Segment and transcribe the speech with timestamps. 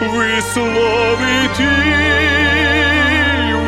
[0.00, 1.66] Висловити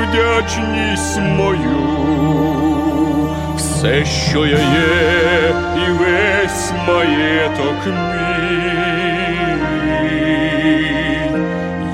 [0.08, 1.88] вдячність мою.
[3.56, 8.68] Все, що я є, і весь маєток мій,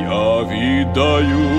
[0.00, 1.53] я віддаю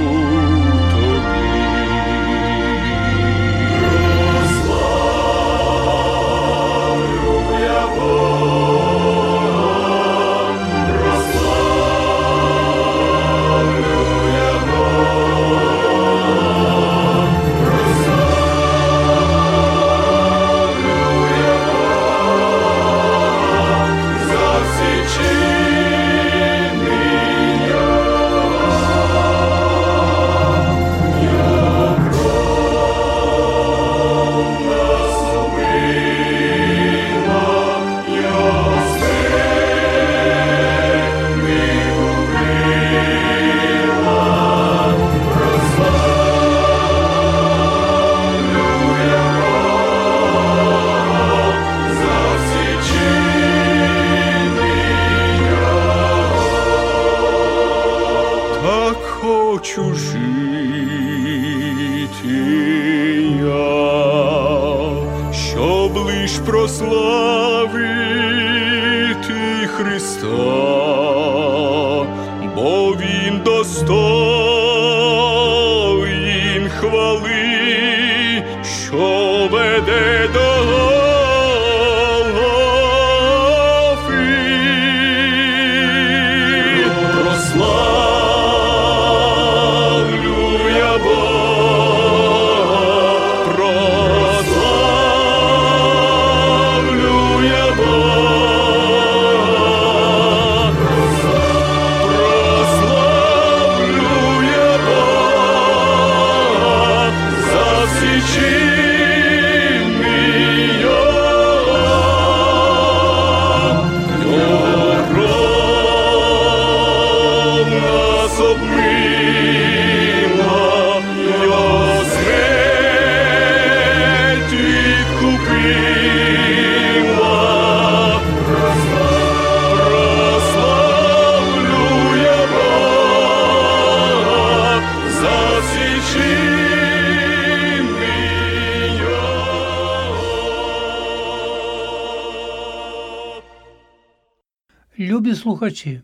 [145.65, 146.01] слухачі,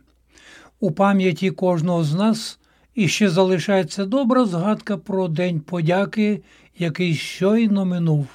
[0.80, 2.60] у пам'яті кожного з нас
[2.96, 6.42] іще залишається добра згадка про День подяки,
[6.78, 8.28] який щойно минув.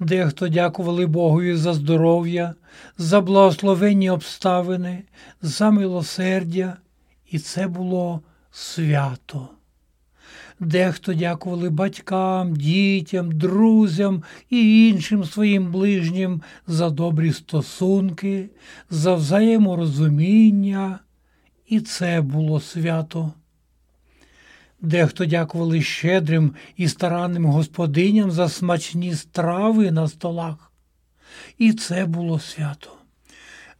[0.00, 2.54] Дехто дякували Богові за здоров'я,
[2.98, 5.02] за благословенні обставини,
[5.42, 6.76] за милосердя,
[7.30, 8.20] і це було
[8.50, 9.48] свято.
[10.60, 18.50] Дехто дякували батькам, дітям, друзям і іншим своїм ближнім за добрі стосунки,
[18.90, 20.98] за взаєморозуміння,
[21.68, 23.32] і це було свято.
[24.80, 30.72] Дехто дякували щедрим і старанним господиням за смачні страви на столах,
[31.58, 32.90] і це було свято.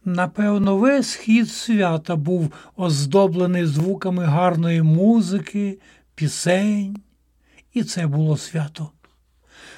[0.05, 5.79] Напевно, весь хід свята був оздоблений звуками гарної музики,
[6.17, 6.97] пісень,
[7.73, 8.89] і це було свято.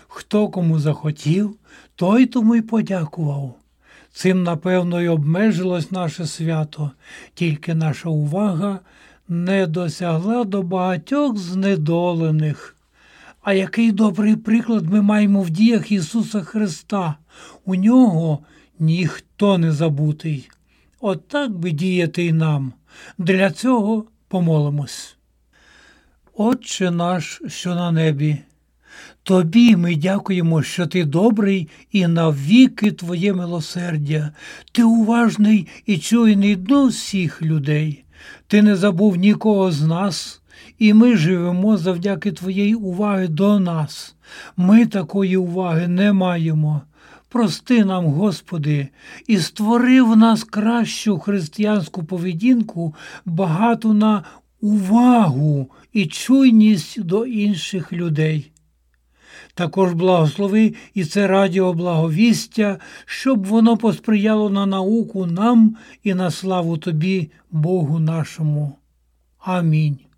[0.08, 1.56] Хто кому захотів,
[1.96, 3.56] той тому й подякував.
[4.14, 6.92] Цим, напевно, й обмежилось наше свято,
[7.34, 8.80] тільки наша увага
[9.28, 12.76] не досягла до багатьох знедолених.
[13.42, 17.16] А який добрий приклад ми маємо в діях Ісуса Христа.
[17.66, 18.40] У нього
[18.80, 20.50] ніхто не забутий.
[21.00, 22.74] От би діяти й нам.
[23.18, 25.19] Для цього помолимось.
[26.42, 28.38] Отче наш, що на небі,
[29.24, 34.32] Тобі ми дякуємо, що ти добрий і навіки Твоє милосердя.
[34.72, 38.04] Ти уважний і чуйний до всіх людей.
[38.48, 40.42] Ти не забув нікого з нас,
[40.78, 44.16] і ми живемо завдяки Твоєї уваги до нас.
[44.58, 46.82] Ми такої уваги не маємо.
[47.30, 48.88] Прости нам, Господи,
[49.28, 52.96] і створи в нас кращу християнську поведінку,
[53.26, 54.24] багату на
[54.62, 58.52] увагу і чуйність до інших людей.
[59.54, 66.78] Також благослови і це радіо благовістя, щоб воно посприяло на науку нам і на славу
[66.78, 68.76] Тобі, Богу нашому.
[69.40, 70.09] Амінь.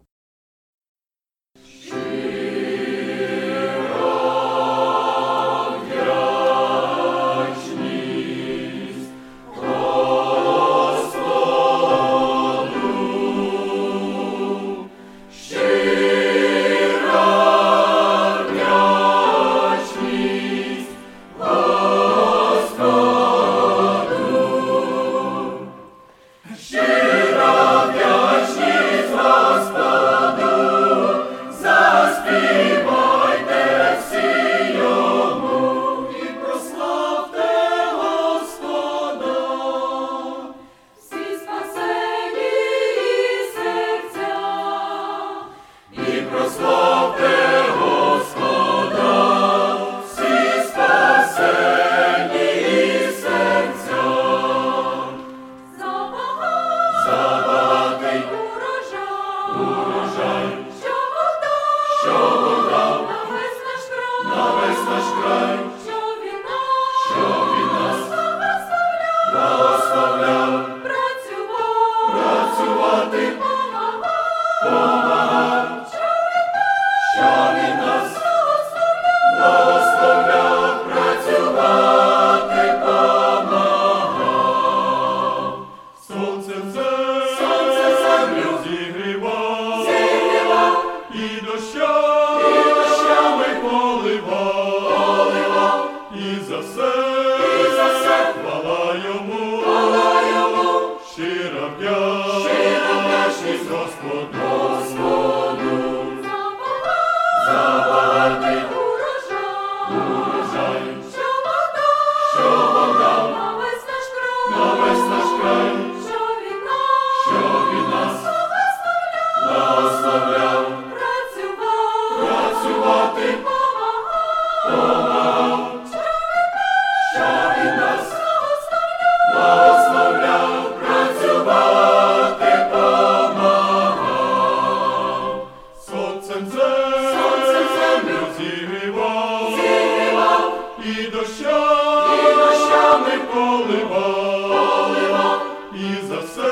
[146.21, 146.51] Все,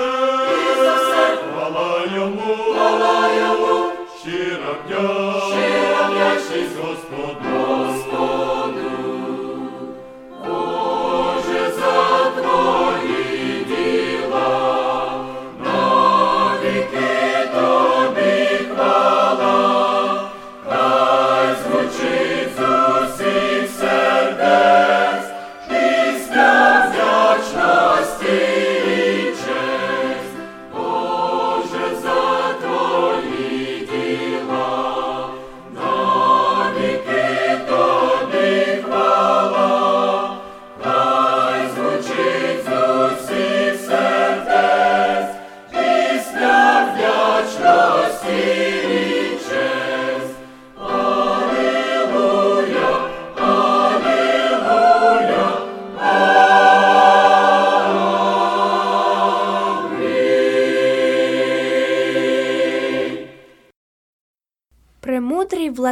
[0.71, 5.28] і за все хвала йому, хвала йому, щира щира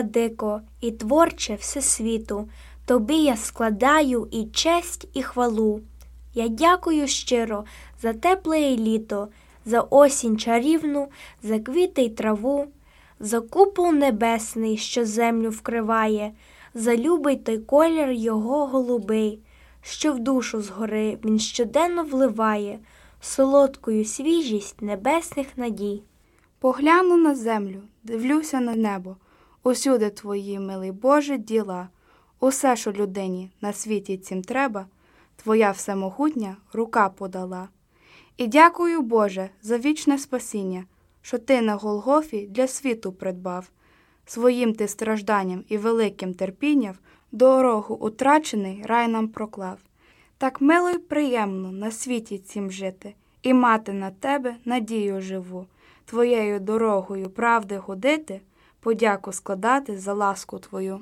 [0.08, 2.50] владико і творче всесвіту,
[2.86, 5.82] тобі я складаю і честь, і хвалу.
[6.34, 7.64] Я дякую щиро
[8.02, 9.28] за тепле літо,
[9.66, 11.08] за осінь чарівну,
[11.44, 12.68] за квіти й траву,
[13.20, 16.32] за купол небесний, що землю вкриває,
[16.74, 19.40] за любий той колір його голубий,
[19.82, 22.80] що в душу згори він щоденно вливає
[23.22, 26.02] солодкою свіжість небесних надій.
[26.60, 29.16] Погляну на землю, дивлюся на небо.
[29.68, 31.90] Усюди твої, милий Боже, діла.
[32.40, 34.86] Усе, що людині на світі цім треба,
[35.36, 37.70] твоя всемогутня рука подала.
[38.38, 40.86] І дякую, Боже, за вічне спасіння,
[41.22, 43.70] що ти на Голгофі для світу придбав.
[44.26, 46.96] Своїм ти стражданням і великим терпінням
[47.32, 49.78] дорогу утрачений рай нам проклав.
[50.38, 55.66] Так мило й приємно на світі цім жити, і мати на тебе надію живу,
[56.06, 58.42] твоєю дорогою правди ходити,
[58.88, 61.00] подяку складати за ласку твою.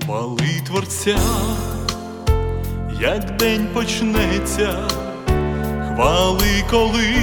[0.00, 1.18] Хвали Творця,
[3.00, 4.88] як день почнеться,
[5.86, 7.14] хвали, коли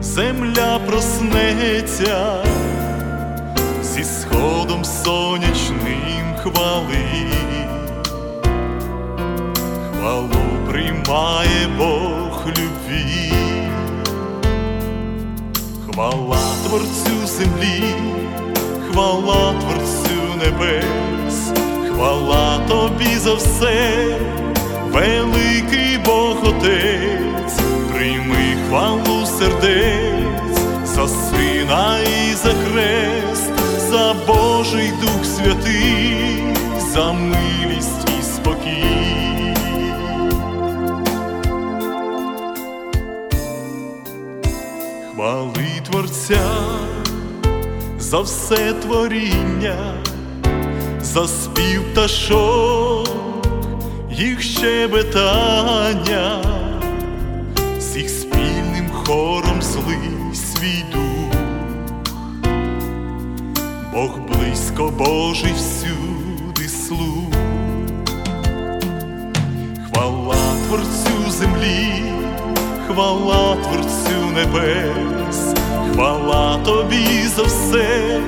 [0.00, 2.44] земля проснеться,
[3.82, 7.26] зі сходом сонячним хвали,
[9.92, 13.32] хвалу приймає Бог любві,
[15.86, 17.82] хвала Творцю землі
[18.96, 21.50] хвала Творцю небес,
[21.90, 24.18] хвала тобі за все,
[24.92, 27.60] великий Бог Отець,
[27.92, 33.52] прийми хвалу сердець, за сина і за хрест,
[33.90, 36.25] за Божий Дух Святий,
[36.96, 39.54] за милість і спокій.
[45.14, 46.48] Хвали Творця
[47.98, 49.94] за все творіння,
[51.00, 53.08] за спів пташок,
[54.10, 56.42] їх щебетання,
[57.78, 61.40] з їх спільним хором злий свій дух,
[63.92, 66.05] Бог близько Божий всюди
[69.96, 70.36] хвала
[70.66, 72.02] Творцю землі,
[72.86, 75.56] хвала Творцю небес
[75.96, 78.20] хвала тобі за все,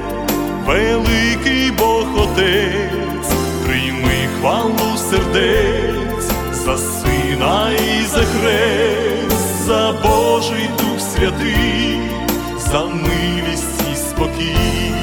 [0.66, 3.32] великий Бог Отець,
[3.66, 12.00] прийми хвалу сердець, за сина і за хрест, за Божий Дух Святий,
[12.58, 14.97] за милість і спокій.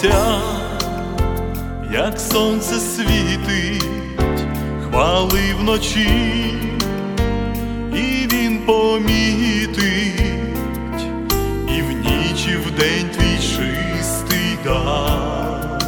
[0.00, 0.40] Хвали
[1.92, 3.84] як сонце світить,
[4.82, 6.54] хвали вночі,
[7.92, 10.20] і він помітить,
[11.68, 15.80] і в ніч, і в день твій чистий дар,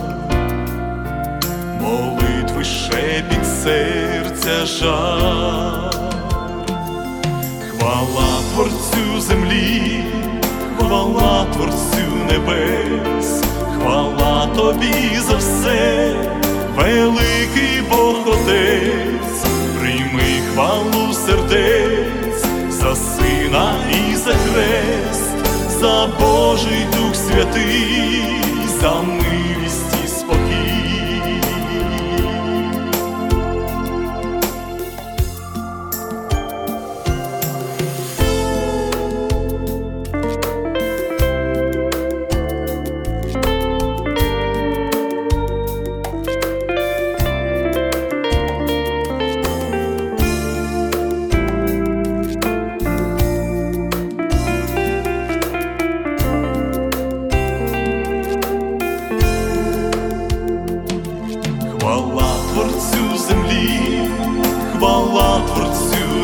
[1.81, 5.95] молитви шепіт серця жар,
[7.71, 10.05] хвала Творцю землі,
[10.79, 13.42] хвала Творцю небес
[13.83, 16.15] хвала тобі за все,
[16.77, 19.45] великий Бог Отець,
[19.81, 25.35] прийми хвалу сердець, за сина і за хрест,
[25.81, 28.43] за Божий Дух Святий,
[28.81, 29.42] за милість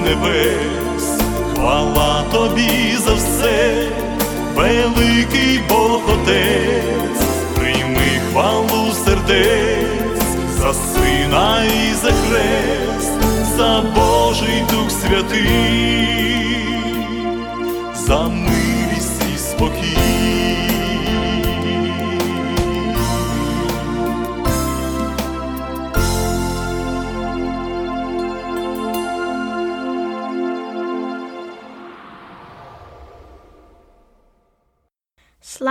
[0.08, 1.20] небес,
[1.54, 3.88] хвала тобі за все,
[4.54, 7.22] великий Бог Отець,
[7.56, 10.22] прийми хвалу сердець,
[10.60, 13.12] за сина і за хрест,
[13.56, 16.27] за Божий Дух Святий,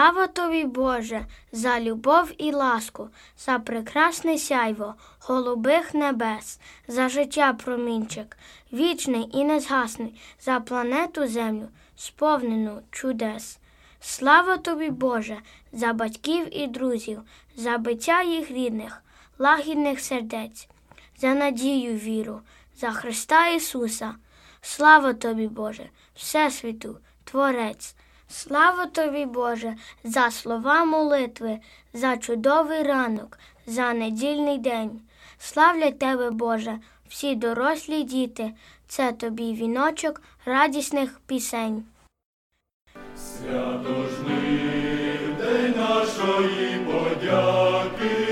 [0.07, 8.37] Слава тобі, Боже, за любов і ласку, за прекрасне сяйво голубих небес, за життя промінчик,
[8.73, 13.59] вічний і незгасний, за планету Землю, сповнену чудес.
[13.99, 15.37] Слава тобі, Боже,
[15.71, 17.21] за батьків і друзів,
[17.55, 19.03] за биття їх рідних,
[19.39, 20.67] лагідних сердець,
[21.17, 22.41] за надію віру,
[22.77, 24.15] за Христа Ісуса.
[24.61, 27.96] Слава тобі, Боже, Всесвіту, Творець.
[28.29, 31.59] Слава тобі, Боже, за слова молитви,
[31.93, 35.01] за чудовий ранок, за недільний день.
[35.39, 36.79] Славлять тебе, Боже,
[37.09, 38.53] всі дорослі діти.
[38.87, 41.83] Це тобі віночок радісних пісень.
[43.17, 44.39] Святожний
[45.39, 48.26] день нашої подяки,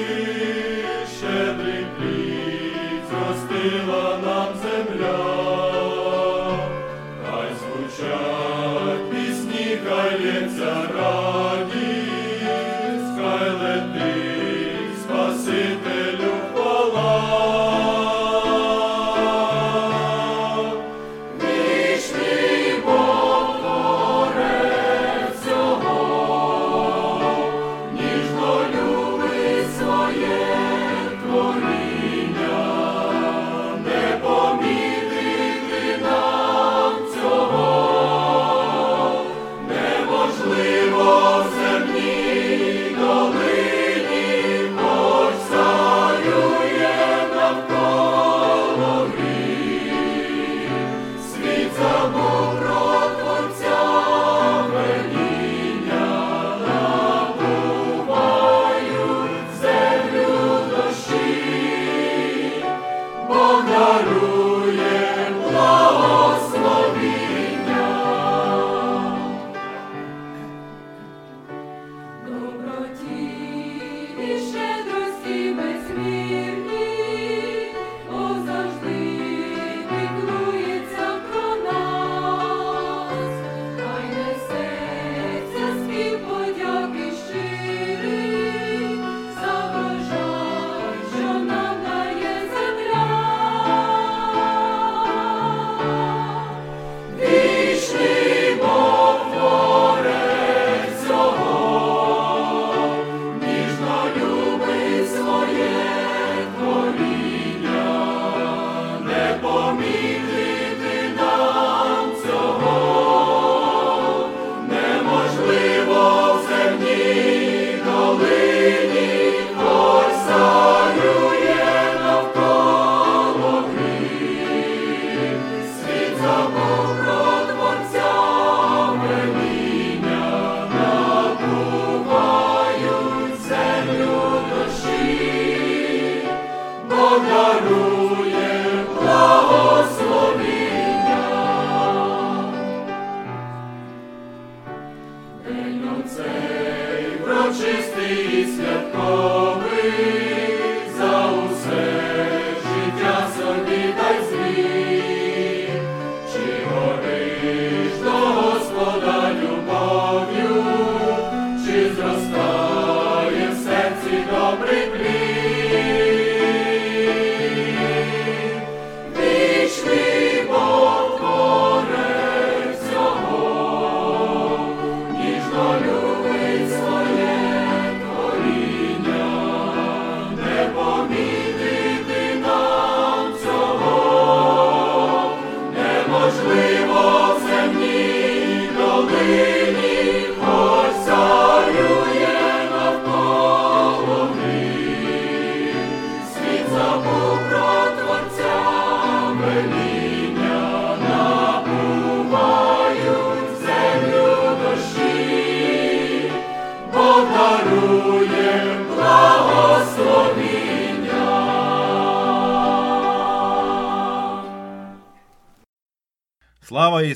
[137.16, 137.84] Бог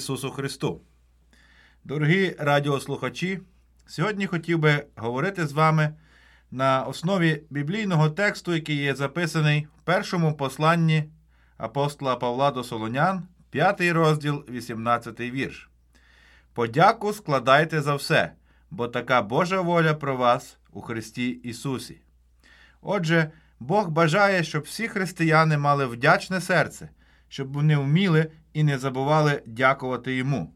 [0.10, 0.82] Ісусу Христу!
[1.84, 3.40] Дорогі радіослухачі!
[3.86, 5.94] Сьогодні хотів би говорити з вами
[6.52, 11.04] на основі біблійного тексту, який є записаний в першому посланні
[11.58, 15.70] апостола Павла до Солонян, 5 розділ, 18 вірш.
[16.54, 18.34] Подяку складайте за все,
[18.72, 22.02] бо така Божа воля про вас у Христі Ісусі.
[22.82, 26.90] Отже, Бог бажає, щоб всі християни мали вдячне серце,
[27.30, 30.54] щоб вони вміли і не забували дякувати йому.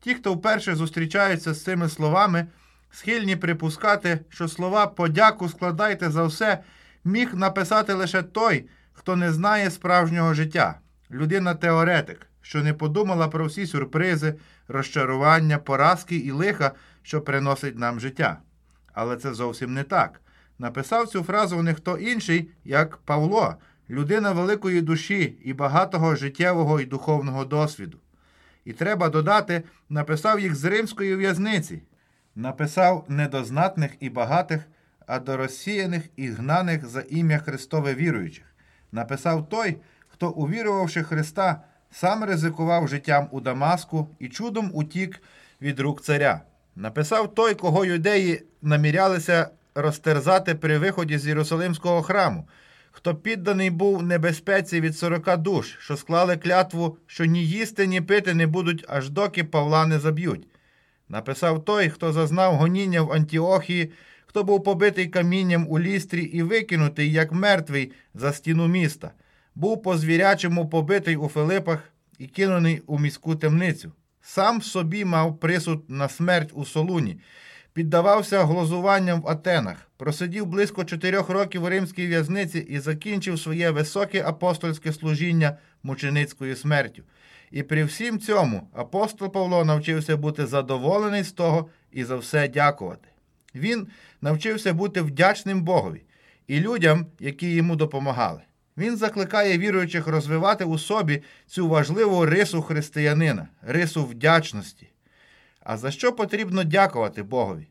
[0.00, 2.46] Ті, хто вперше зустрічаються з цими словами,
[2.90, 6.58] схильні припускати, що слова подяку складайте за все
[7.04, 10.78] міг написати лише той, хто не знає справжнього життя,
[11.10, 14.34] людина-теоретик, що не подумала про всі сюрпризи,
[14.68, 18.38] розчарування, поразки і лиха, що приносить нам життя.
[18.92, 20.20] Але це зовсім не так.
[20.58, 23.56] Написав цю фразу не хто інший, як Павло,
[23.90, 27.98] людина великої душі і багатого життєвого і духовного досвіду.
[28.64, 31.82] І треба додати, написав їх з римської в'язниці,
[32.34, 34.60] написав не до знатних і багатих,
[35.06, 38.44] а до розсіяних і гнаних за ім'я Христове віруючих.
[38.92, 39.76] Написав той,
[40.08, 45.22] хто, увірувавши Христа, сам ризикував життям у Дамаску і чудом утік
[45.60, 46.40] від рук царя.
[46.76, 52.48] Написав той, кого юдеї намірялися розтерзати при виході з Єрусалимського храму,
[52.96, 58.34] хто підданий був небезпеці від сорока душ, що склали клятву, що ні їсти, ні пити
[58.34, 60.48] не будуть, аж доки Павла не заб'ють.
[61.08, 63.92] Написав той, хто зазнав гоніння в Антіохії,
[64.26, 69.10] хто був побитий камінням у лістрі і викинутий, як мертвий, за стіну міста,
[69.54, 73.92] був по звірячому побитий у Филипах і кинуний у міську темницю.
[74.22, 77.20] Сам собі мав присуд на смерть у Солуні,
[77.74, 84.24] піддавався глузуванням в Атенах, просидів близько чотирьох років у римській в'язниці і закінчив своє високе
[84.26, 87.02] апостольське служіння мученицькою смертю.
[87.50, 93.08] І при всім цьому апостол Павло навчився бути задоволений з того і за все дякувати.
[93.54, 93.88] Він
[94.20, 96.02] навчився бути вдячним Богові
[96.46, 98.40] і людям, які йому допомагали.
[98.76, 104.88] Він закликає віруючих розвивати у собі цю важливу рису християнина, рису вдячності.
[105.64, 107.68] А за що потрібно дякувати Богові?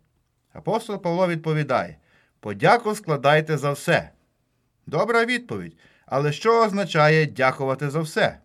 [0.54, 1.98] Апостол Павло відповідає:
[2.40, 4.10] подяку складайте за все.
[4.88, 5.78] Добра відповідь.
[6.06, 8.38] Але що означає дякувати за все?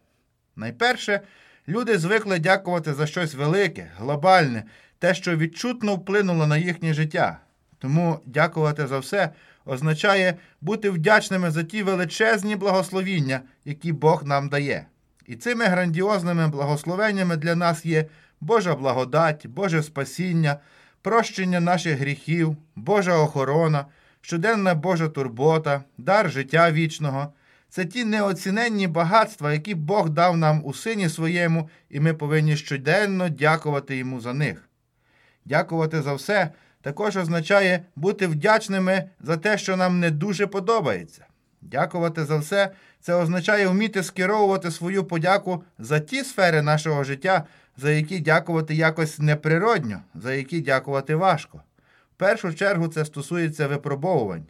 [0.57, 1.21] Найперше,
[1.69, 4.65] люди звикли дякувати за щось велике, глобальне,
[4.99, 7.41] те, що відчутно вплинуло на їхнє життя.
[7.79, 9.31] Тому дякувати за все
[9.65, 14.87] означає бути вдячними за ті величезні благословіння, які Бог нам дає.
[15.27, 18.05] І цими грандіозними благословеннями для нас є
[18.41, 20.57] Божа благодать, Боже спасіння,
[21.03, 23.87] прощення наших гріхів, Божа охорона,
[24.21, 27.33] щоденна Божа турбота, дар життя вічного.
[27.71, 33.29] Це ті неоціненні багатства, які Бог дав нам у сині своєму, і ми повинні щоденно
[33.29, 34.69] дякувати йому за них.
[35.45, 36.51] Дякувати за все
[36.83, 41.27] також означає бути вдячними за те, що нам не дуже подобається.
[41.63, 42.71] Дякувати за все
[43.01, 47.45] це означає вміти скеровувати свою подяку за ті сфери нашого життя,
[47.79, 51.63] за які дякувати якось неприродньо, за які дякувати важко.
[52.13, 54.47] В першу чергу це стосується випробовувань.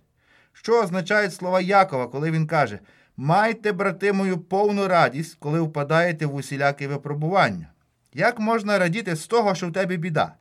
[0.53, 2.79] Що означають слова Якова, коли він каже:
[3.17, 7.67] Майте, брати мою, повну радість, коли впадаєте в усілякі випробування.
[8.15, 10.33] Як можна радіти з того, що в тебе біда?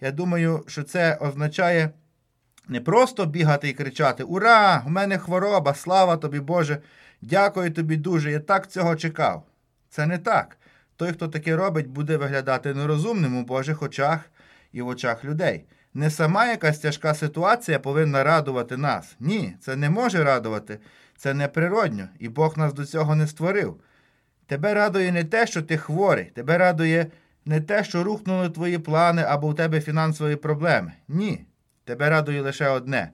[0.00, 1.90] Я думаю, що це означає
[2.68, 4.82] не просто бігати і кричати Ура!
[4.86, 6.78] У мене хвороба, слава тобі, Боже!
[7.22, 9.42] Дякую тобі дуже, я так цього чекав.
[9.90, 10.56] Це не так.
[10.96, 14.20] Той, хто таке робить, буде виглядати нерозумним у Божих очах
[14.72, 15.64] і в очах людей.
[15.94, 19.16] Не сама якась тяжка ситуація повинна радувати нас.
[19.20, 20.78] Ні, це не може радувати,
[21.16, 23.80] це неприродньо, і Бог нас до цього не створив.
[24.46, 27.06] Тебе радує не те, що ти хворий, тебе радує
[27.44, 30.92] не те, що рухнули твої плани або у тебе фінансові проблеми.
[31.08, 31.44] Ні.
[31.84, 33.10] Тебе радує лише одне,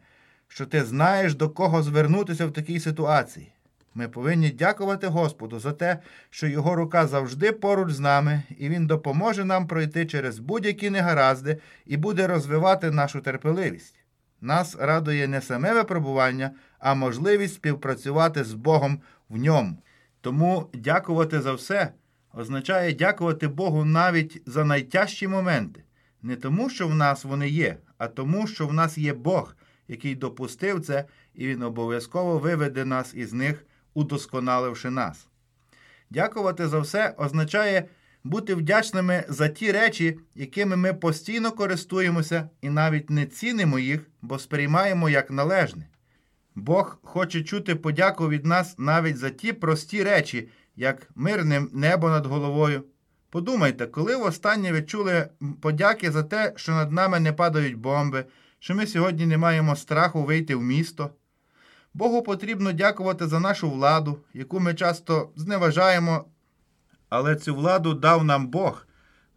[0.49, 3.53] що ти знаєш, до кого звернутися в такій ситуації.
[3.99, 5.99] Ми повинні дякувати Господу за те,
[6.31, 11.59] що Його рука завжди поруч з нами, і Він допоможе нам пройти через будь-які негаразди
[11.87, 13.95] і буде розвивати нашу терпеливість.
[14.41, 19.83] Нас радує не саме випробування, а можливість співпрацювати з Богом в ньому.
[20.21, 21.93] Тому дякувати за все
[22.35, 25.83] означає дякувати Богу навіть за найтяжчі моменти,
[26.23, 29.57] не тому, що в нас вони є, а тому, що в нас є Бог,
[29.89, 35.27] який допустив це, і Він обов'язково виведе нас із них, удосконаливши нас.
[36.11, 37.89] Дякувати за все означає
[38.25, 44.39] бути вдячними за ті речі, якими ми постійно користуємося і навіть не цінимо їх, бо
[44.39, 45.87] сприймаємо як належне.
[46.55, 52.27] Бог хоче чути подяку від нас навіть за ті прості речі, як мирне небо над
[52.27, 52.85] головою.
[53.31, 55.29] Подумайте, коли востаннє ви чули
[55.61, 58.25] подяки за те, що над нами не падають бомби,
[58.59, 61.11] що ми сьогодні не маємо страху вийти в місто.
[61.95, 66.25] Богу потрібно дякувати за нашу владу, яку ми часто зневажаємо,
[67.09, 68.87] але цю владу дав нам Бог.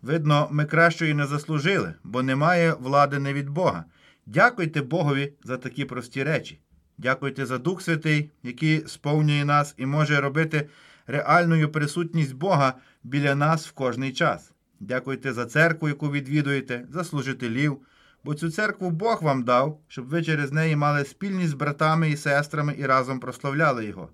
[0.02, 3.86] Видно, ми кращої не заслужили, бо немає влади не від Бога.
[4.26, 6.60] Дякуйте Богові за такі прості речі.
[6.98, 10.70] Дякуйте за Дух Святий, який сповнює нас і може робити
[11.08, 14.52] реальною присутність Бога біля нас в кожний час.
[14.80, 17.78] Дякуйте за церкву, яку відвідуєте, за служителів,
[18.24, 22.18] бо цю церкву Бог вам дав, щоб ви через неї мали спільність з братами і
[22.18, 24.10] сестрами і разом прославляли Його.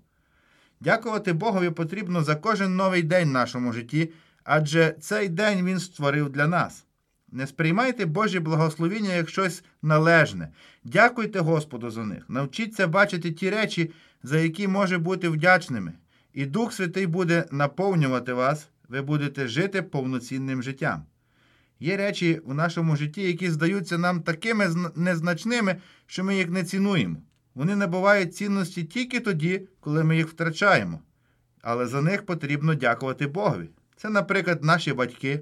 [0.80, 4.10] Дякувати Богові потрібно за кожен новий день в нашому житті,
[4.44, 6.84] адже цей день Він створив для нас.
[7.32, 10.48] Не сприймайте Божі благословіння як щось належне.
[10.84, 12.24] Дякуйте Господу за них.
[12.28, 13.90] Навчіться бачити ті речі,
[14.22, 15.92] за які може бути вдячними,
[16.32, 21.04] і Дух Святий буде наповнювати вас, ви будете жити повноцінним життям.
[21.80, 27.16] Є речі в нашому житті, які здаються нам такими незначними, що ми їх не цінуємо.
[27.54, 31.00] Вони набувають цінності тільки тоді, коли ми їх втрачаємо.
[31.62, 33.70] Але за них потрібно дякувати Богові.
[33.96, 35.40] Це, наприклад, наші батьки.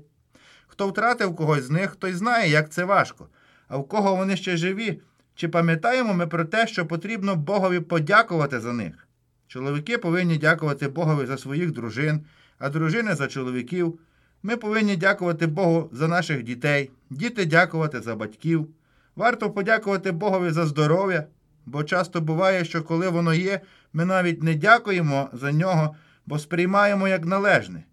[0.66, 3.29] Хто втратив когось з них, той знає, як це важко.
[3.68, 5.01] А в кого вони ще живі,
[5.35, 9.09] чи пам'ятаємо ми про те, що потрібно Богові подякувати за них?
[9.46, 12.20] Чоловіки повинні дякувати Богові за своїх дружин,
[12.59, 13.99] а дружини за чоловіків.
[14.46, 18.68] Ми повинні дякувати Богу за наших дітей, діти дякувати за батьків.
[19.16, 21.24] Варто подякувати Богові за здоров'я,
[21.66, 23.61] бо часто буває, що коли воно є,
[23.92, 27.85] ми навіть не дякуємо за нього, бо сприймаємо як належне.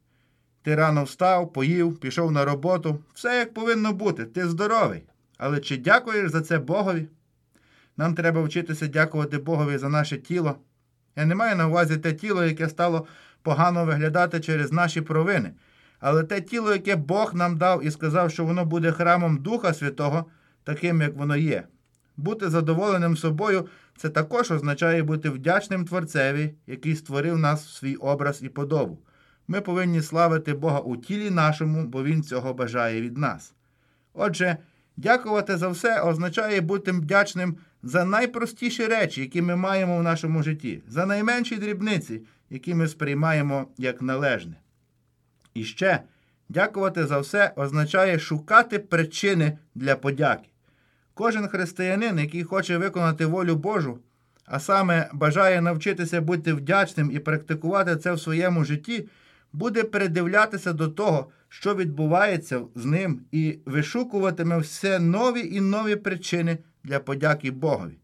[0.63, 5.03] Ти рано встав, поїв, пішов на роботу, все як повинно бути, ти здоровий.
[5.37, 7.07] Але чи дякуєш за це Богові?
[7.97, 10.55] Нам треба вчитися дякувати Богові за наше тіло.
[11.15, 13.05] Я не маю на увазі те тіло, яке стало
[13.41, 15.51] погано виглядати через наші провини,
[16.03, 20.25] але те тіло, яке Бог нам дав і сказав, що воно буде храмом Духа Святого,
[20.63, 21.63] таким, як воно є.
[22.17, 28.43] Бути задоволеним собою це також означає бути вдячним Творцеві, який створив нас в свій образ
[28.43, 28.99] і подобу.
[29.47, 33.53] Ми повинні славити Бога у тілі нашому, бо Він цього бажає від нас.
[34.13, 34.57] Отже,
[34.97, 40.81] дякувати за все означає бути вдячним за найпростіші речі, які ми маємо в нашому житті,
[40.87, 44.55] за найменші дрібниці, які ми сприймаємо як належне.
[45.53, 45.99] І ще
[46.49, 50.49] дякувати за все означає шукати причини для подяки.
[51.13, 53.99] Кожен християнин, який хоче виконати волю Божу,
[54.45, 59.07] а саме бажає навчитися бути вдячним і практикувати це в своєму житті,
[59.53, 66.57] буде передивлятися до того, що відбувається з ним, і вишукуватиме все нові і нові причини
[66.83, 67.97] для подяки Богові.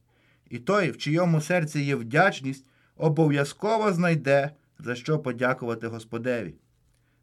[0.49, 2.65] І той, в чийому серці є вдячність,
[2.97, 6.53] обов'язково знайде, за що подякувати Господеві.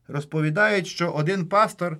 [0.09, 1.99] Розповідають, що один пастор,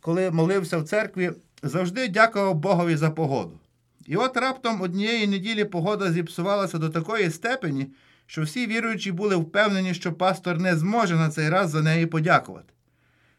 [0.00, 3.58] коли молився в церкві, завжди дякував Богові за погоду.
[4.06, 7.86] І от раптом однієї неділі погода зіпсувалася до такої степені,
[8.26, 12.72] що всі віруючі були впевнені, що пастор не зможе на цей раз за неї подякувати.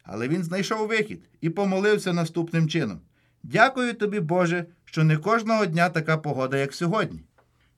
[0.04, 3.00] Але він знайшов вихід і помолився наступним чином:
[3.44, 7.20] Дякую тобі, Боже, що не кожного дня така погода, як сьогодні.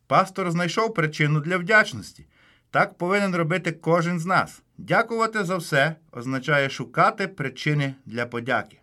[0.08, 2.26] Пастор знайшов причину для вдячності.
[2.72, 4.62] Так повинен робити кожен з нас.
[4.88, 8.80] Дякувати за все означає шукати причини для подяки.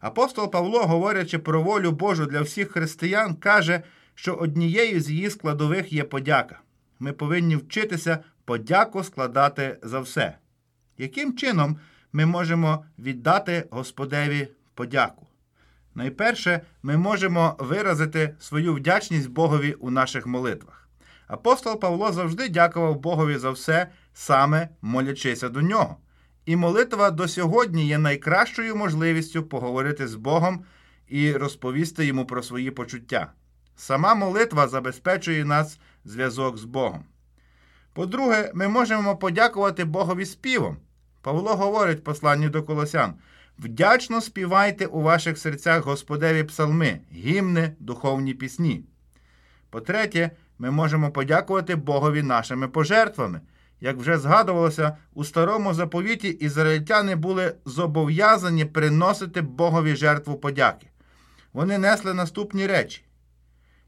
[0.00, 3.82] Апостол Павло, говорячи про волю Божу для всіх християн, каже,
[4.14, 6.60] що однією з її складових є подяка.
[6.98, 10.38] Ми повинні вчитися подяку складати за все.
[10.98, 11.78] Яким чином
[12.12, 15.26] ми можемо віддати Господеві подяку?
[15.94, 20.88] Найперше, ми можемо виразити свою вдячність Богові у наших молитвах.
[21.26, 25.96] Апостол Павло завжди дякував Богові за все, саме молячися до нього.
[26.46, 30.64] І молитва до сьогодні є найкращою можливістю поговорити з Богом
[31.08, 33.32] і розповісти йому про свої почуття.
[33.76, 37.04] Сама молитва забезпечує нас зв'язок з Богом.
[37.92, 40.76] По-друге, ми можемо подякувати Богові співом.
[41.22, 43.14] Павло говорить в посланні до Колосян:
[43.58, 48.84] вдячно співайте у ваших серцях Господеві псалми, гімни, духовні пісні.
[49.70, 53.40] По-третє, ми можемо подякувати Богові нашими пожертвами.
[53.80, 60.86] Як вже згадувалося, у старому заповіті ізраїльтяни були зобов'язані приносити Богові жертву подяки.
[61.52, 63.02] Вони несли наступні речі.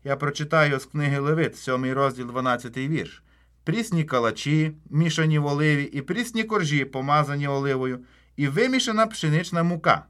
[0.04, 3.22] Я прочитаю з книги Левит, 7 розділ 12 вірш.
[3.64, 7.98] Прісні калачі, мішані в оливі, і прісні коржі, помазані оливою,
[8.36, 10.04] і вимішана пшенична мука.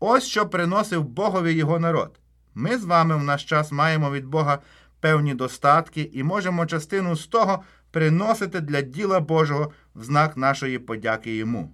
[0.00, 2.20] Ось що приносив Богові його народ.
[2.54, 4.58] Ми з вами в наш час маємо від Бога
[5.00, 7.62] певні достатки і можемо частину з того
[7.96, 11.72] приносити для діла Божого в знак нашої подяки йому.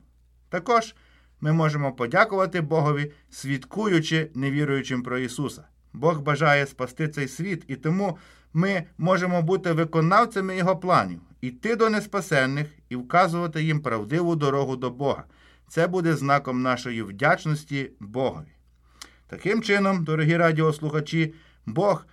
[0.48, 0.94] Також
[1.40, 5.64] ми можемо подякувати Богові, свідкуючи невіруючим про Ісуса.
[5.92, 8.18] Бог бажає спасти цей світ, і тому
[8.52, 14.90] ми можемо бути виконавцями Його планів, іти до неспасенних і вказувати їм правдиву дорогу до
[14.90, 15.24] Бога.
[15.68, 18.52] Це буде знаком нашої вдячності Богові.
[19.26, 21.34] Таким чином, дорогі радіослухачі,
[21.66, 22.06] Бог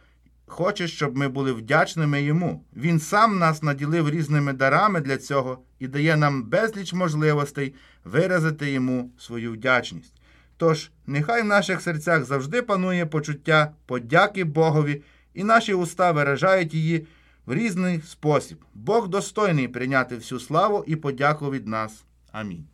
[0.52, 2.64] хоче, щоб ми були вдячними йому.
[2.76, 7.74] Він сам нас наділив різними дарами для цього і дає нам безліч можливостей
[8.06, 10.14] виразити йому свою вдячність.
[10.58, 15.02] Тож, нехай в наших серцях завжди панує почуття подяки Богові,
[15.34, 17.08] і наші уста виражають її
[17.46, 18.58] в різний спосіб.
[18.74, 22.04] Бог достойний прийняти всю славу і подяку від нас.
[22.32, 22.66] Амінь.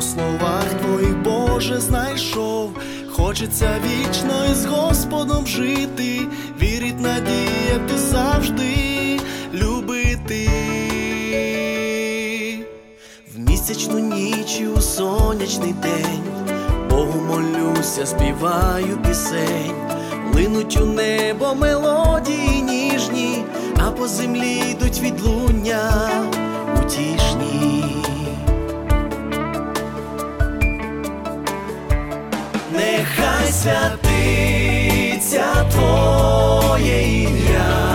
[0.00, 2.70] У словах твоїх, Боже, знайшов.
[3.10, 6.20] Хочеться вічно із Господом жити,
[6.62, 9.20] вірить, надіяти завжди
[9.54, 10.48] любити.
[13.34, 16.24] В місячну ніч і у сонячний день,
[16.90, 19.74] Богу молюся, співаю пісень,
[20.34, 23.44] линуть у небо мелодії ніжні,
[23.76, 25.69] а по землі йдуть відлуння
[33.62, 37.89] святиться Твоє ім'я,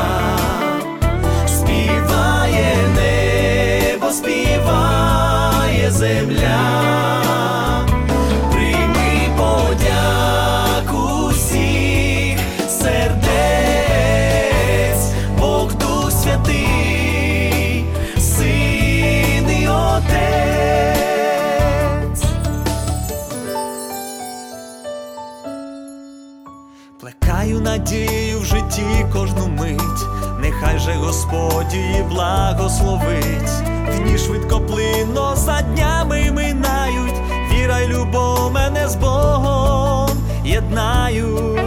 [30.85, 33.63] нехай же Господь її благословить.
[33.97, 37.15] Дні швидкоплинно за днями минають,
[37.51, 40.09] віра й любов мене з Богом
[40.45, 41.59] єднають.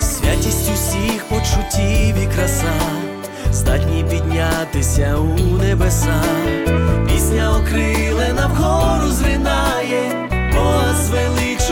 [0.00, 2.74] Святість усіх почуттів і краса,
[3.52, 6.22] здатні піднятися у небеса,
[7.08, 11.71] пісня окрилена вгору зринає, Бога звеличує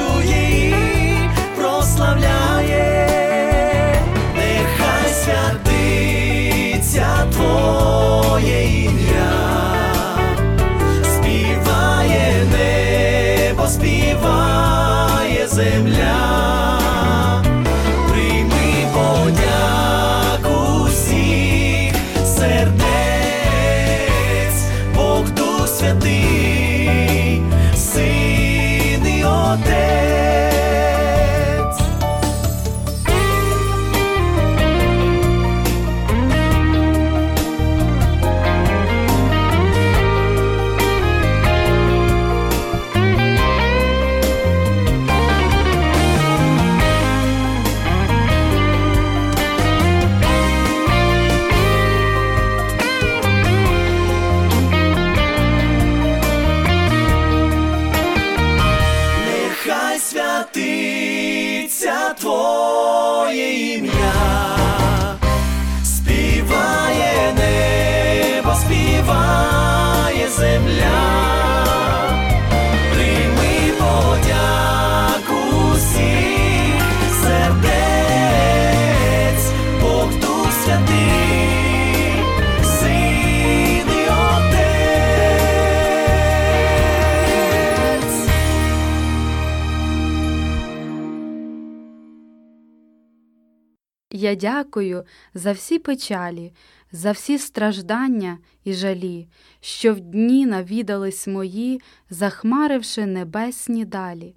[94.41, 96.53] дякую за всі печалі,
[96.93, 99.29] за всі страждання і жалі,
[99.61, 104.35] що в дні навідались мої, захмаривши небесні далі.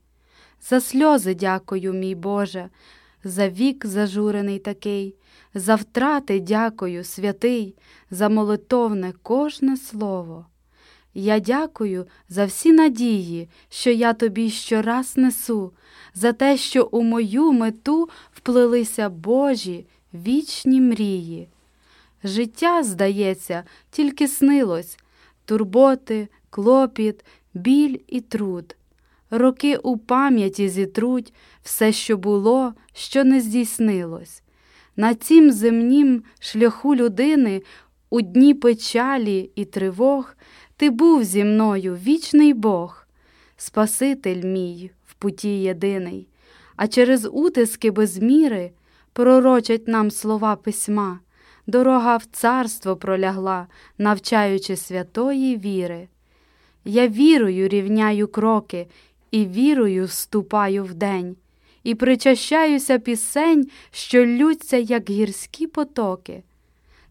[0.70, 2.70] За сльози дякую, мій Боже,
[3.24, 5.16] за вік зажурений такий,
[5.54, 7.76] за втрати дякую, святий,
[8.12, 10.46] за молитовне кожне слово.
[11.14, 15.74] Я дякую за всі надії, що я тобі щораз несу,
[16.14, 21.48] за те, що у мою мету вплилися Божі вічні мрії.
[22.24, 24.98] Життя, здається, тільки снилось
[25.46, 28.76] турботи, клопіт, біль і труд.
[29.30, 31.34] Роки у пам'яті зітруть
[31.64, 34.44] все, що було, що не здійснилось.
[34.96, 37.62] На цім земнім шляху людини
[38.10, 40.36] у дні печалі і тривог
[40.78, 43.08] ти був зі мною, вічний Бог,
[43.58, 46.28] Спаситель мій в путі єдиний,
[46.76, 48.72] а через утиски без міри
[49.14, 51.20] пророчать нам слова письма,
[51.68, 56.08] дорога в царство пролягла, навчаючи святої віри.
[56.86, 58.88] Я вірою рівняю кроки,
[59.32, 61.36] і вірою вступаю в день,
[61.84, 66.44] і причащаюся пісень, що лються, як гірські потоки.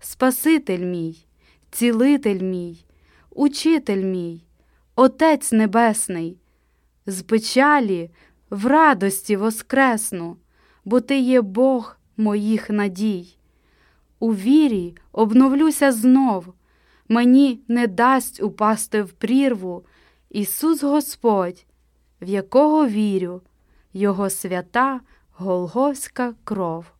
[0.01, 1.17] Спаситель мій,
[1.71, 2.85] цілитель мій,
[3.31, 4.41] учитель мій,
[4.97, 6.37] Отець Небесний,
[7.07, 8.11] з печалі
[8.51, 10.37] в радості воскресну,
[10.85, 13.37] бо Ти є Бог моїх надій.
[14.19, 16.55] У вірі обновлюся знов,
[17.09, 19.85] мені не дасть упасти в прірву
[20.31, 21.67] Ісус Господь,
[22.23, 23.41] в якого вірю,
[23.93, 25.01] Його свята
[25.33, 26.92] Голговська кров.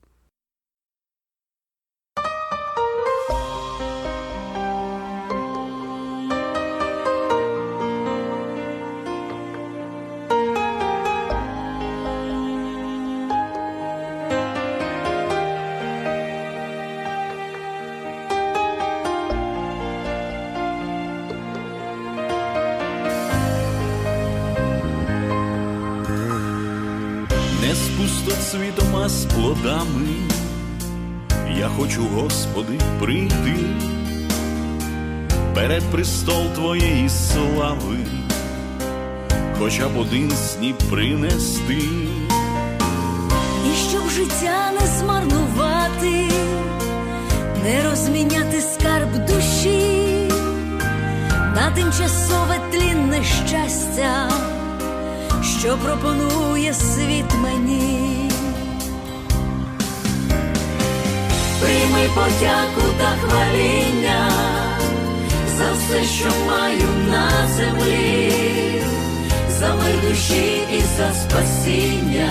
[29.03, 30.09] Світома з плодами.
[31.59, 33.57] Я хочу, Господи, прийти
[35.55, 37.99] перед престол Твоєї слави,
[39.59, 41.83] хоча б один сніп принести.
[43.67, 46.29] І щоб життя не змарнувати,
[47.65, 50.29] не розміняти скарб душі
[51.55, 54.31] на тимчасове тлінне щастя,
[55.59, 58.12] що пропонує світ мені.
[61.63, 64.31] Прийми подяку та хваління
[65.59, 68.33] за все, що маю на землі,
[69.51, 72.31] за мир душі і за спасіння.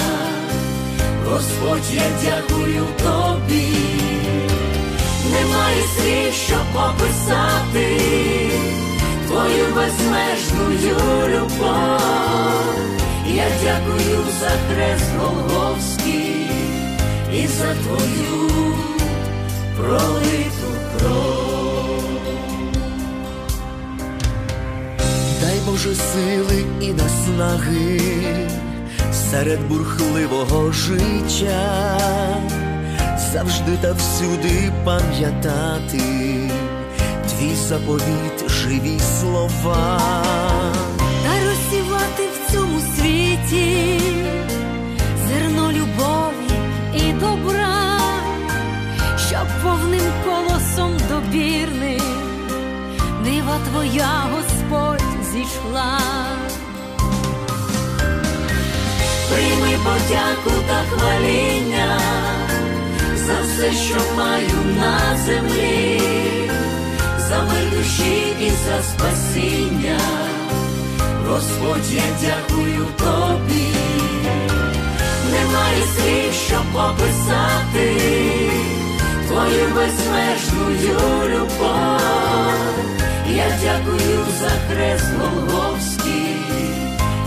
[1.25, 3.67] Господь, я дякую тобі,
[5.31, 7.97] немає слів, щоб описати
[9.27, 10.65] твою безмежну
[11.27, 12.01] любов.
[13.27, 16.47] Я дякую за хрест Голговський
[17.33, 18.51] і за твою
[19.77, 22.03] пролиту кров.
[25.41, 28.01] Дай Боже сили і наснаги
[29.31, 31.97] серед бурхливого життя,
[33.33, 36.01] завжди та всюди пам'ятати
[37.29, 40.01] твій заповіт, живі слова.
[41.23, 43.20] та розсівати в цьому світі
[53.51, 55.99] нива твоя, Господь, зійшла.
[59.29, 61.99] Прийми подяку та хваління
[63.15, 66.01] за все, що маю на землі,
[67.17, 69.99] за мир душі і за спасіння.
[71.27, 73.67] Господь, я дякую тобі,
[75.31, 77.99] немає слів, щоб описати
[79.27, 80.69] твою безмежну
[81.29, 82.80] любов.
[83.35, 86.35] Я дякую за хрест Голговський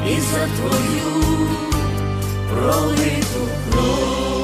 [0.06, 1.24] і за твою
[2.50, 4.43] пролиту кров.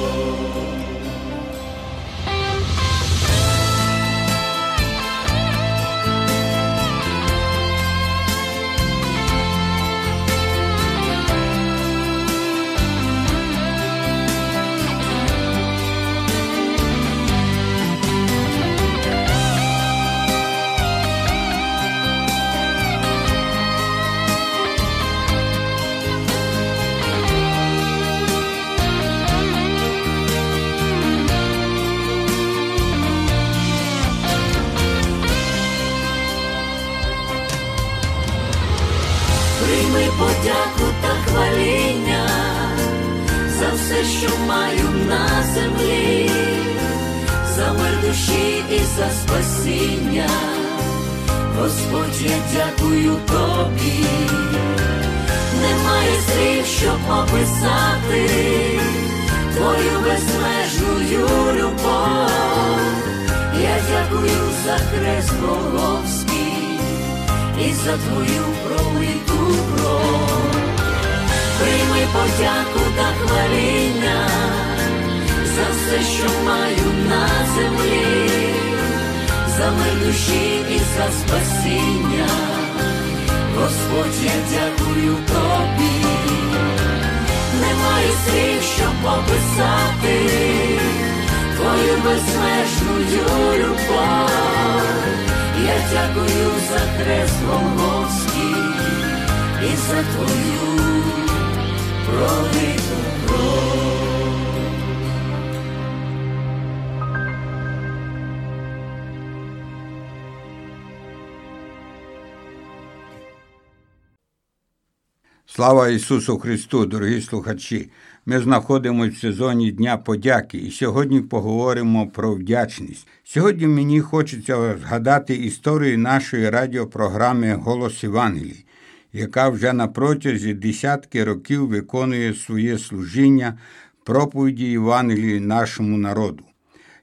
[115.91, 117.91] Слава Ісусу Христу, дорогі слухачі!
[118.26, 123.09] Ми знаходимося в сезоні Дня подяки і сьогодні поговоримо про вдячність.
[123.24, 128.64] Сьогодні мені хочеться згадати історію нашої радіопрограми Голос Євангелії,
[129.12, 133.59] яка вже на протязі десятки років виконує своє служіння
[134.05, 136.45] проповіді Євангелії нашому народу.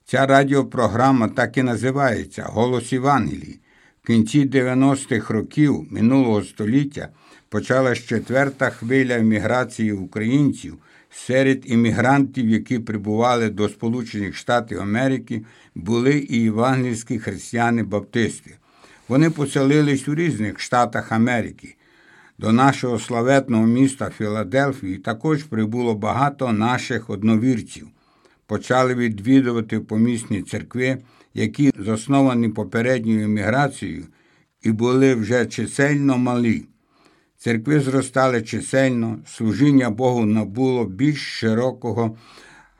[0.05, 3.59] Ця радіопрограма так і називається Голос Євангелії.
[4.03, 7.09] В кінці 90-х років минулого століття
[7.49, 10.77] почалась четверта хвиля еміграції українців.
[11.09, 15.45] Серед іммігрантів, які прибували до Сполучених Штатів Америки,
[15.75, 18.57] були і євангельські християни-баптисти.
[19.07, 21.75] Вони поселились у різних штатах Америки.
[22.39, 27.87] До нашого славетного міста Філадельфії також прибуло багато наших одновірців.
[28.45, 30.97] Почали відвідувати помісні церкви,
[31.33, 34.05] які засновані попередньою еміграцією
[34.61, 36.65] і були вже чисельно малі.
[37.39, 42.17] Церкви зростали чисельно, служіння Богу набуло більш широкого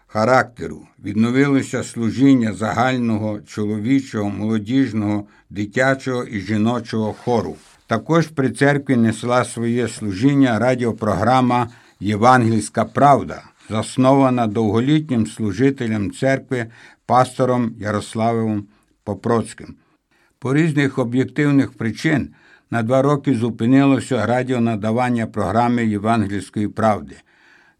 [0.07, 0.87] характеру.
[1.03, 7.55] Відновилося служіння загального, чоловічого, молодіжного, дитячого і жіночого хору.
[7.87, 16.65] Також при церкві несла своє служіння радіопрограма Євангельська Правда, заснована довголітнім служителем церкви
[17.05, 18.67] пастором Ярославом
[19.03, 19.75] Попроцьким.
[20.39, 22.29] По різних об'єктивних причин
[22.71, 27.15] на два роки зупинилося радіонадавання програми Євангельської правди.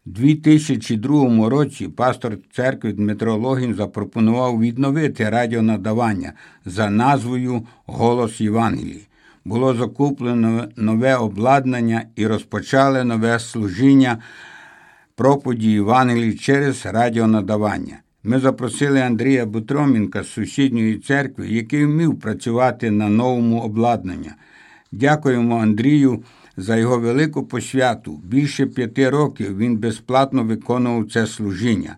[0.06, 6.32] У 2002 році пастор церкви Дмитро Логін запропонував відновити радіонадавання
[6.64, 9.08] за назвою Голос Євангелії.
[9.44, 14.18] Було закуплено нове обладнання і розпочали нове служіння
[15.14, 17.98] проповіді Євангелії через радіонадавання.
[18.24, 24.30] Ми запросили Андрія Бутромінка з сусідньої церкви, який вмів працювати на новому обладнанні.
[24.92, 26.22] Дякуємо Андрію
[26.56, 28.20] за його велику посвяту.
[28.24, 31.96] Більше п'яти років він безплатно виконував це служіння,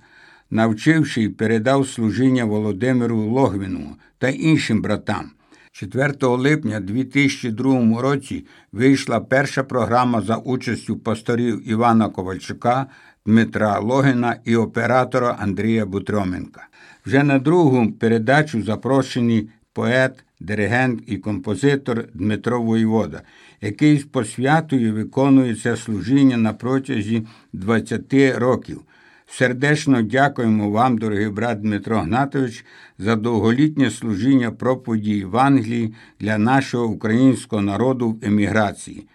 [0.50, 5.30] навчивши і передав служіння Володимиру Логвіну та іншим братам.
[5.72, 12.86] 4 липня 2002 році вийшла перша програма за участю пасторів Івана Ковальчука,
[13.26, 16.68] Дмитра Логіна і оператора Андрія Бутроменка.
[17.06, 23.22] Вже на другу передачу запрошений поет, диригент і композитор Дмитро Воєвода,
[23.60, 28.80] який з посвятою виконує це служіння на протязі 20 років.
[29.26, 32.64] Сердечно дякуємо вам, дорогий брат Дмитро Гнатович,
[32.98, 39.06] за довголітнє служіння проповіді Євангелії для нашого українського народу в еміграції.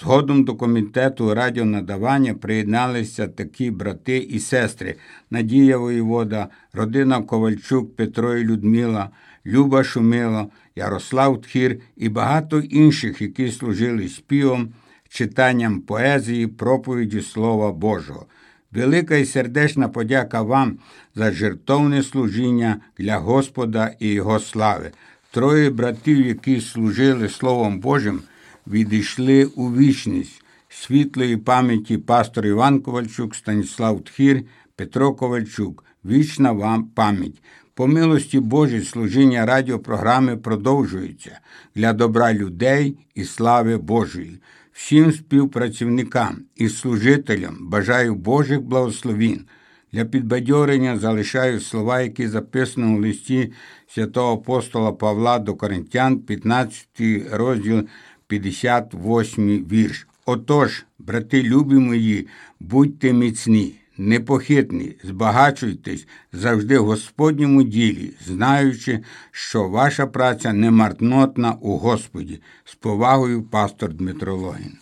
[0.00, 4.94] Згодом до комітету радіонадавання приєдналися такі брати і сестри
[5.30, 9.10] Надія Воєвода, родина Ковальчук, Петро і Людмила,
[9.46, 14.68] Люба Шумило, Ярослав Тхір і багато інших, які служили співом,
[15.08, 18.26] читанням поезії, проповіді Слова Божого.
[18.72, 20.78] Велика і сердечна подяка вам
[21.14, 24.90] за жертовне служіння для Господа і Його слави.
[25.30, 28.20] Троє братів, які служили Словом Божим,
[28.66, 34.42] відійшли у вічність світлої пам'яті пастор Іван Ковальчук, Станіслав Тхір,
[34.76, 35.84] Петро Ковальчук.
[36.04, 37.42] Вічна вам пам'ять.
[37.76, 41.40] По милості Божій служіння радіопрограми продовжується
[41.74, 44.40] для добра людей і слави Божої.
[44.72, 49.44] Всім співпрацівникам і служителям бажаю Божих благословін.
[49.92, 53.52] Для підбадьорення залишаю слова, які записано у листі
[53.88, 56.88] святого апостола Павла до Коринтян, 15
[57.32, 57.88] розділ
[58.26, 60.06] 58 вірш.
[60.26, 62.26] Отож, брати любі мої,
[62.60, 71.76] будьте міцні, непохитні, збагачуйтесь завжди в Господньому ділі, знаючи, що ваша праця не марнотна у
[71.76, 72.40] Господі.
[72.64, 74.78] З повагою пастор Дмитро Логін.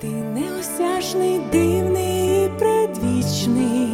[0.00, 3.88] Ти неосяжний, дивний, і предвічний,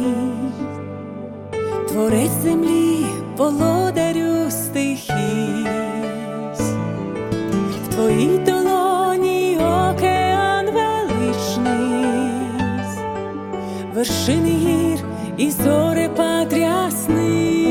[1.87, 3.05] творець землі,
[3.37, 5.67] володарю стихій,
[7.83, 8.37] в твоїй
[13.99, 14.99] вершини гір
[15.37, 17.69] і зорепад рясний.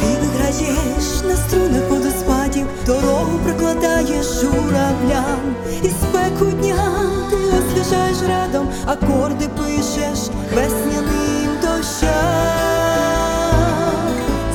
[0.00, 5.40] Ти виграєш на струнах водоспадів, дорогу прокладаєш журавлям,
[5.82, 6.92] і спеку дня
[7.30, 10.18] ти освіжаєш радом, акорди пишеш
[10.54, 12.12] весняним дощам.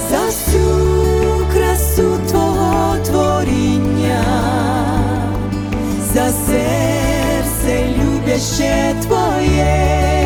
[0.09, 4.23] За всю красу твого творіння,
[6.13, 6.96] за серце
[8.37, 10.16] любяще твоє,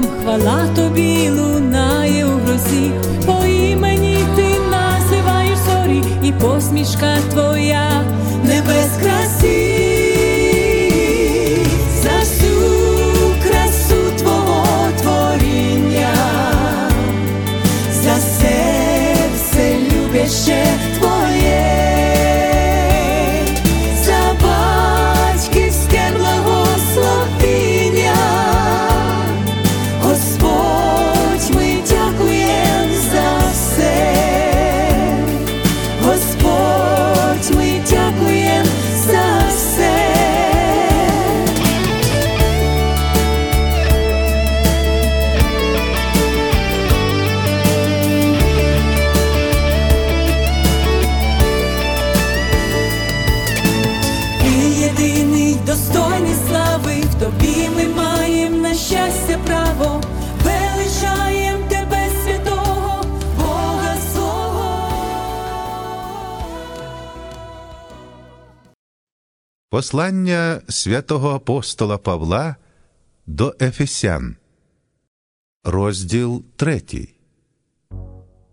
[0.00, 2.90] над хвала тобі лунає у грозі,
[3.26, 8.04] по імені ти називаєш зорі, і посмішка твоя
[69.70, 72.56] Послання святого апостола Павла
[73.26, 74.36] до Ефесян,
[75.64, 77.14] розділ третій.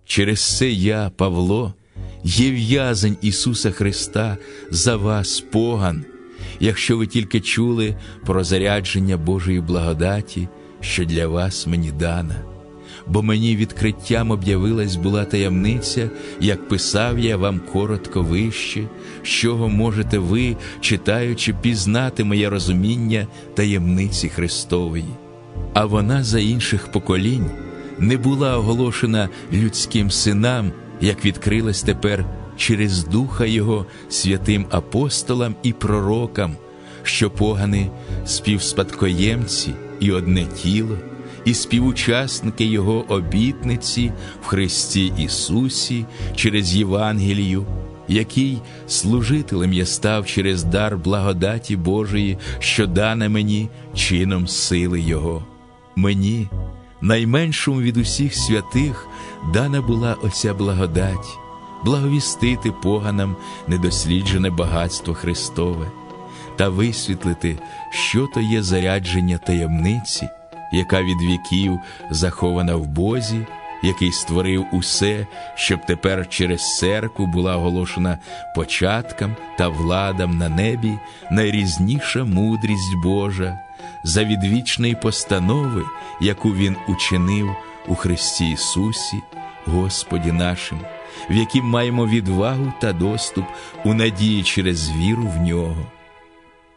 [0.05, 1.74] Через це я, Павло,
[2.24, 4.38] є в'язень Ісуса Христа
[4.72, 6.05] за вас, поган,
[6.59, 10.47] якщо ви тільки чули про зарядження Божої благодаті,
[10.80, 12.57] що для вас мені дана.
[13.10, 18.84] Бо мені відкриттям об'явилась була таємниця, як писав я вам коротко вище,
[19.24, 25.05] з чого можете ви, читаючи, пізнати моє розуміння таємниці Христової.
[25.74, 27.51] А вона за інших поколінь
[27.99, 32.26] не була оголошена людським синам, як відкрилась тепер
[32.58, 36.55] через Духа Його святим апостолам і пророкам,
[37.03, 37.91] що погани
[38.26, 40.97] співспадкоємці і одне тіло,
[41.48, 47.66] і співучасники Його обітниці в Христі Ісусі через Євангелію,
[48.08, 55.45] який служителем я став через дар благодаті Божої, що дана мені чином сили Його.
[55.95, 56.48] Мені,
[57.02, 59.08] найменшому від усіх святих,
[59.54, 61.38] дана була оця благодать,
[61.86, 63.36] благовістити поганам
[63.68, 65.91] недосліджене багатство Христове
[66.56, 67.60] та висвітлити,
[67.91, 70.28] що то є зарядження таємниці,
[70.72, 73.45] яка від віків захована в Бозі,
[73.84, 78.18] який створив усе, щоб тепер через церкву була оголошена
[78.55, 80.93] початкам та владам на небі
[81.32, 83.59] найрізніша мудрість Божа,
[84.03, 85.86] за відвічної постанови,
[86.22, 87.55] яку Він учинив
[87.88, 89.22] у Христі Ісусі,
[89.65, 90.80] Господі нашим,
[91.30, 93.45] в яким маємо відвагу та доступ
[93.86, 95.88] у надії через віру в нього.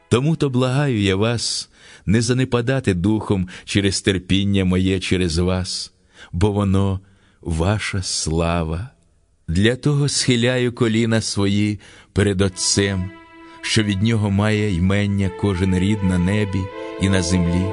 [0.08, 1.68] Тому то благаю я вас
[2.06, 5.92] не занепадати духом через терпіння моє через вас,
[6.32, 7.00] бо воно
[7.40, 8.90] ваша слава.
[9.48, 11.80] Для того схиляю коліна свої
[12.12, 13.10] перед Отцем,
[13.62, 16.60] що від нього має ймення кожен рід на небі
[17.00, 17.66] і на землі,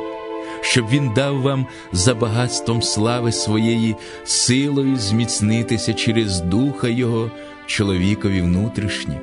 [0.61, 7.31] щоб він дав вам за багатством слави своєї силою зміцнитися через Духа Його
[7.65, 9.19] чоловікові внутрішнім,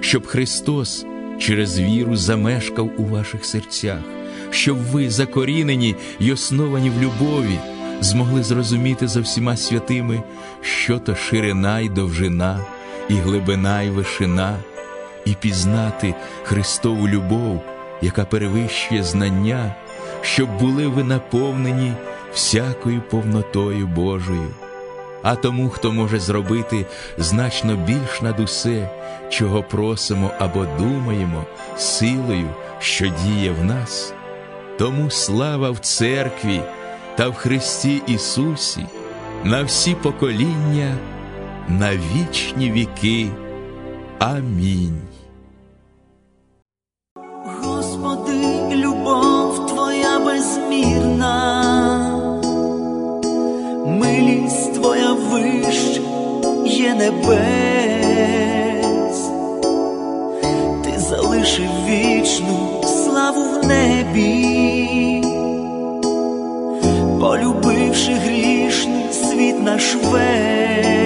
[0.00, 1.06] щоб Христос
[1.38, 4.02] через віру замешкав у ваших серцях,
[4.54, 7.58] щоб ви, закорінені й основані в любові,
[8.00, 10.22] змогли зрозуміти за всіма святими,
[10.60, 12.60] що то ширина й довжина,
[13.08, 14.56] і глибина й вишина,
[15.24, 17.62] і пізнати Христову любов,
[18.02, 19.74] яка перевищує знання,
[20.22, 21.92] щоб були ви наповнені
[22.32, 24.48] всякою повнотою Божою.
[25.22, 26.86] А тому, хто може зробити
[27.18, 28.90] значно більш над усе,
[29.30, 31.44] чого просимо або думаємо,
[31.76, 32.48] силою,
[32.78, 34.14] що діє в нас,
[34.78, 36.60] тому слава в церкві
[37.16, 38.86] та в Христі Ісусі
[39.44, 40.96] на всі покоління,
[41.68, 43.30] на вічні віки.
[44.18, 45.00] Амінь.
[47.62, 51.34] Господи, любов Твоя безмірна,
[53.86, 56.00] милість Твоя вищ
[56.66, 57.30] є небес,
[60.84, 62.83] Ти залишив вічну
[63.24, 65.22] славу в небі,
[67.20, 71.03] полюбивши грішний світ наш весь.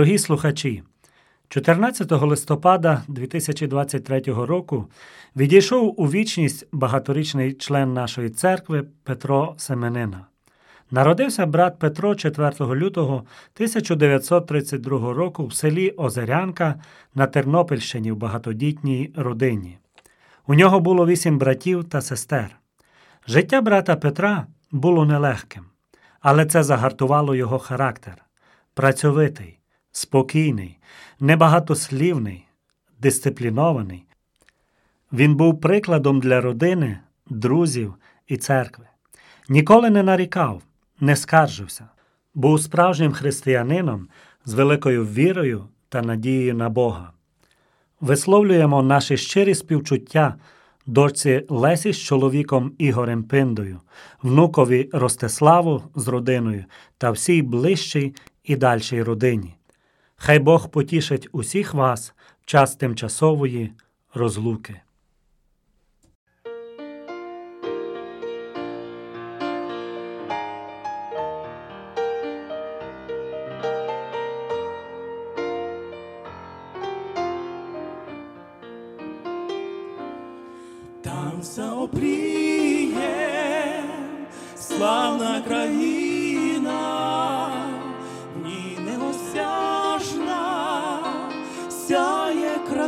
[0.00, 0.82] Дорогі слухачі,
[1.48, 4.86] 14 листопада 2023 року
[5.36, 10.26] відійшов у вічність багаторічний член нашої церкви Петро Семенина.
[10.90, 16.74] Народився брат Петро 4 лютого 1932 року в селі Озерянка
[17.14, 19.78] на Тернопільщині в багатодітній родині.
[20.46, 22.56] У нього було вісім братів та сестер.
[23.26, 25.64] Життя брата Петра було нелегким,
[26.20, 28.24] але це загартувало його характер
[28.74, 29.59] працьовитий,
[29.92, 30.78] спокійний,
[31.20, 32.46] небагатослівний,
[32.98, 34.04] дисциплінований.
[35.12, 37.94] Він був прикладом для родини, друзів
[38.28, 38.86] і церкви.
[39.48, 40.62] Ніколи не нарікав,
[41.00, 41.88] не скаржився,
[42.34, 44.08] був справжнім християнином
[44.44, 47.12] з великою вірою та надією на Бога.
[48.00, 50.34] Висловлюємо наші щирі співчуття
[50.86, 53.80] дочці Лесі з чоловіком Ігорем Пиндою,
[54.22, 56.64] внукові Ростиславу з родиною
[56.98, 58.14] та всій ближчій
[58.44, 59.54] і дальшій родині.
[60.22, 63.72] Хай Бог потішить усіх вас в час тимчасової
[64.14, 64.80] розлуки.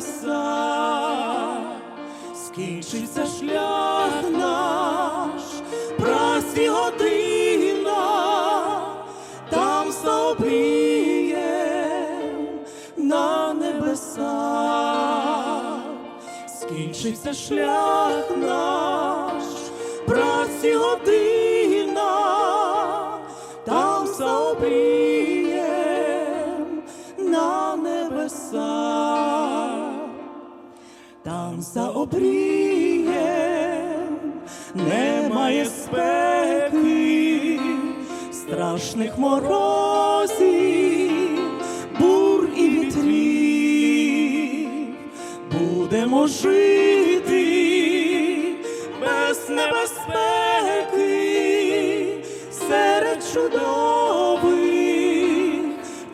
[0.02, 1.54] Краса,
[2.34, 5.42] скінчиться шлях наш,
[5.98, 8.00] праці година,
[9.50, 11.38] там заобріє
[12.96, 14.82] на небесах.
[16.60, 19.44] Скінчився шлях наш,
[20.06, 21.21] праці година,
[31.74, 33.12] там заобрієм,
[34.74, 37.60] немає спеки,
[38.32, 41.10] страшних морозів,
[42.00, 44.68] бур і вітрів
[45.52, 47.42] будемо жити
[49.00, 51.04] без небезпеки
[52.68, 54.62] серед чудових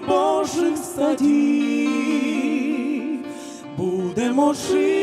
[0.09, 1.89] Божих садів.
[3.77, 4.98] Будемо жити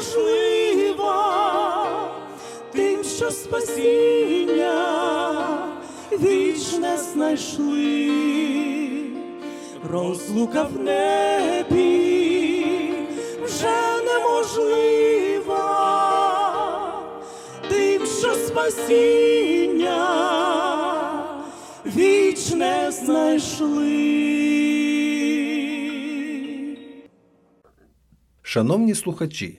[0.00, 1.88] вже
[2.72, 4.74] тим, що спасіння
[6.12, 8.10] вічне знайшли,
[9.90, 11.98] розлука в небі
[13.44, 15.64] вже неможлива,
[17.68, 20.08] тим, що спасіння
[21.86, 24.18] вічне знайшли.
[28.42, 29.58] Шановні слухачі,